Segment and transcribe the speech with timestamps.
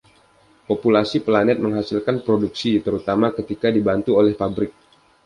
[0.69, 4.71] Populasi planet menghasilkan produksi, terutama ketika dibantu oleh pabrik.